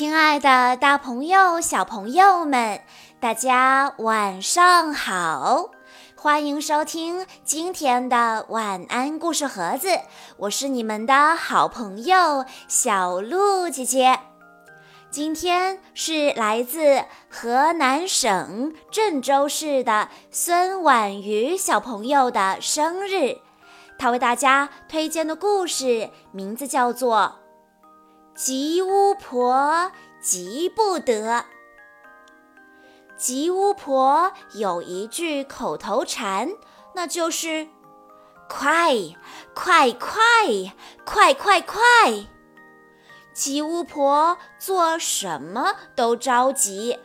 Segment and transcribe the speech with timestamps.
[0.00, 2.80] 亲爱的，大朋友、小朋友们，
[3.20, 5.72] 大家晚上好！
[6.16, 9.88] 欢迎收听今天的晚安故事盒子，
[10.38, 14.18] 我是你们的好朋友小鹿姐姐。
[15.10, 23.36] 今天是来自河南省郑州市的孙婉瑜小朋友的生日，
[23.98, 27.39] 他为大家推荐的故事名字叫做。
[28.42, 31.44] 吉巫婆急不得。
[33.14, 36.48] 吉巫婆有一句口头禅，
[36.94, 37.68] 那就是
[38.48, 38.96] “快
[39.52, 40.08] 快快
[41.04, 41.78] 快快快”。
[43.34, 46.98] 吉巫婆做什么都着急，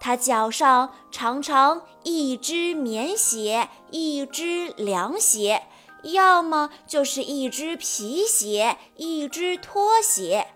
[0.00, 5.62] 她脚上常常一只棉鞋，一只凉鞋，
[6.02, 10.48] 要么就是一只皮鞋，一只拖鞋。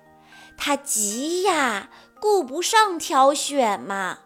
[0.62, 1.88] 他急呀，
[2.20, 4.18] 顾不上挑选嘛。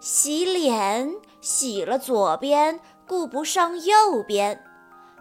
[0.00, 2.78] 洗脸洗了左边，
[3.08, 4.62] 顾不上右边。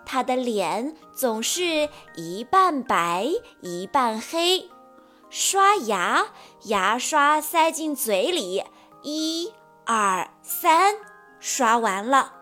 [0.05, 3.29] 他的脸总是一半白
[3.61, 4.69] 一半黑。
[5.29, 6.27] 刷牙，
[6.63, 8.65] 牙刷塞进嘴里，
[9.03, 9.53] 一、
[9.85, 10.95] 二、三，
[11.39, 12.33] 刷完了，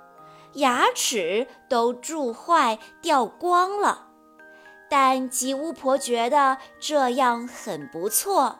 [0.53, 4.07] 牙齿都蛀坏掉光了。
[4.89, 8.57] 但吉巫婆觉得这样很不错，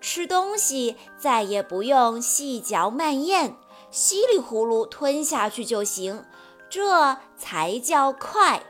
[0.00, 3.54] 吃东西再也不用细嚼慢咽，
[3.90, 6.24] 稀里呼噜吞下去就行，
[6.68, 8.62] 这才叫快。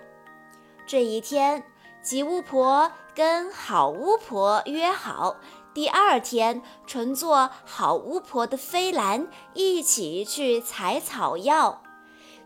[0.87, 1.65] 这一天，
[2.03, 5.37] 吉巫婆跟好巫婆约好，
[5.75, 11.83] 第二天乘坐好巫婆的飞兰一起去采草药。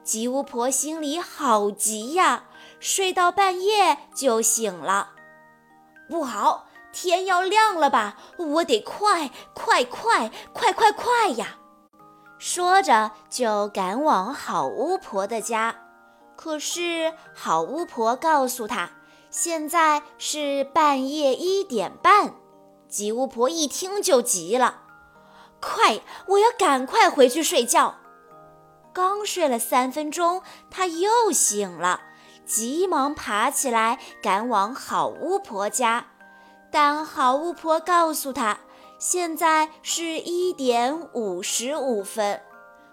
[0.03, 2.45] 吉巫婆心里好急呀。
[2.83, 5.11] 睡到半夜就醒了，
[6.11, 8.17] 不好，天要亮了吧？
[8.37, 11.59] 我得快快快快快快呀！
[12.39, 15.77] 说着就赶往好巫婆的家。
[16.35, 18.91] 可是好巫婆告诉他，
[19.31, 22.35] 现在是半夜一点半。
[22.89, 24.81] 吉巫婆一听就急了，
[25.61, 27.95] 快，我要赶快回去睡觉。
[28.93, 32.01] 刚睡了三分钟，他又醒了。
[32.45, 36.07] 急忙爬起来，赶往好巫婆家，
[36.71, 38.59] 但好巫婆告诉他，
[38.99, 42.41] 现在是一点五十五分。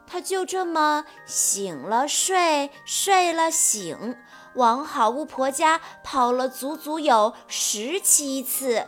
[0.08, 4.18] 他就这么醒了睡，睡了醒，
[4.56, 8.88] 往好巫婆家跑了足足有十七次，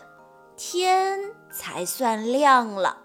[0.57, 1.19] 天
[1.51, 2.97] 才算亮了。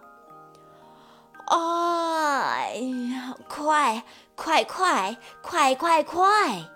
[1.47, 2.77] 哎
[3.13, 4.03] 呀，快
[4.35, 6.76] 快快快快快！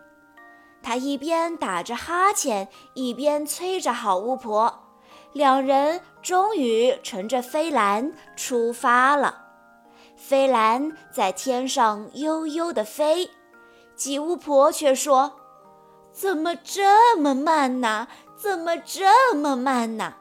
[0.83, 4.81] 他一边打着哈欠，一边催着好巫婆。
[5.33, 9.47] 两人终于乘着飞兰出发了。
[10.17, 13.31] 飞兰在天上悠悠地飞，
[13.95, 15.33] 吉巫婆却说
[16.13, 18.09] ：“怎么这么慢呢？
[18.37, 20.15] 怎么这么慢呢？”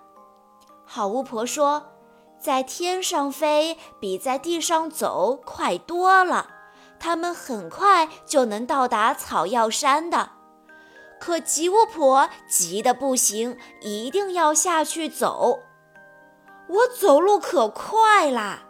[0.86, 1.94] 好巫婆说
[2.40, 6.48] ：“在天上飞比在地上走快多了，
[7.00, 10.32] 他们很快就能到达草药山的。”
[11.20, 15.60] 可吉巫婆急得不行，一定要下去走。
[16.68, 18.64] 我走路可快啦！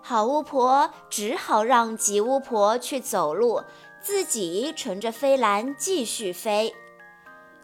[0.00, 3.62] 好巫婆只好让吉巫婆去走路，
[4.00, 6.74] 自己乘着飞篮继续飞。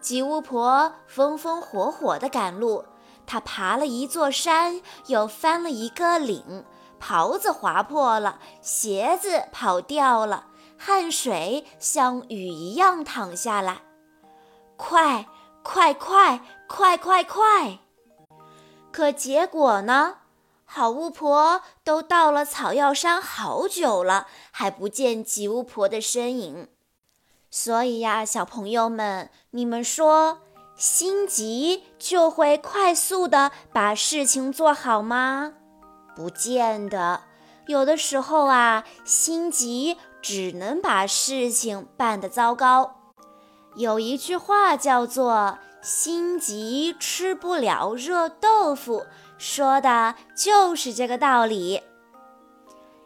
[0.01, 2.85] 吉巫婆风风火火地赶路，
[3.27, 6.65] 她爬了一座山，又翻了一个岭，
[6.99, 10.47] 袍子划破了，鞋子跑掉了。
[10.79, 13.83] 汗水像雨一样淌下来，
[14.77, 15.27] 快
[15.63, 17.81] 快快快快快！
[18.93, 20.19] 可结果呢？
[20.65, 26.69] 好巫婆都到了草药山好久了，还不见吉巫婆的身影。
[27.51, 30.43] 所以呀，小朋友们，你们说，
[30.77, 35.55] 心急就会快速的把事情做好吗？
[36.15, 37.23] 不见得，
[37.67, 39.97] 有的时候啊，心急。
[40.21, 42.95] 只能把事情办得糟糕。
[43.75, 49.07] 有一句话叫做“心急吃不了热豆腐”，
[49.39, 51.83] 说的就是这个道理。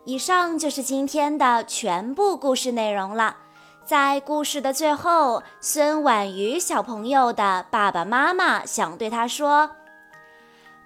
[0.04, 3.36] 以上就是今天的全部故事内容了。
[3.84, 9.70] 在故事的最后，孙婉瑜小朋友的爸爸妈妈想对他说：“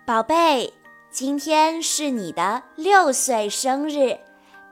[0.07, 0.73] 宝贝，
[1.11, 4.19] 今天是你的六岁生日。”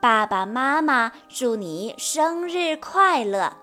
[0.05, 3.57] 爸爸妈妈祝你生日快乐！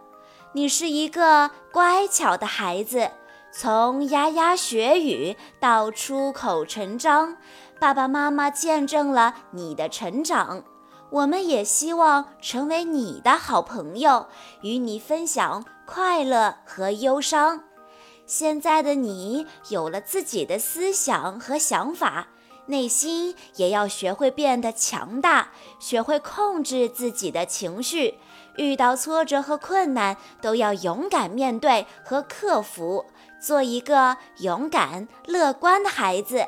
[0.53, 3.11] 你是一个乖巧的孩子，
[3.53, 7.38] 从牙牙学语到出口成章，
[7.79, 10.63] 爸爸妈妈见证了你的成长。
[11.11, 14.25] 我们也希望成为你的好朋友，
[14.63, 17.65] 与你分享快乐和忧伤。
[18.25, 22.29] 现在的你有了自己的思想和想法，
[22.67, 25.49] 内心也要学会变得强大，
[25.79, 28.19] 学会控制自己的情绪。
[28.57, 33.05] 遇到挫折和困难，都要勇敢面对和克服，
[33.41, 36.45] 做一个勇敢乐观的孩子。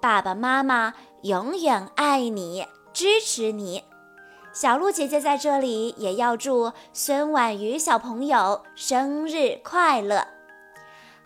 [0.00, 3.84] 爸爸妈妈永远爱你，支持你。
[4.52, 10.26] 小鹿姐姐在这里也要祝孙婉瑜小朋友生日快乐。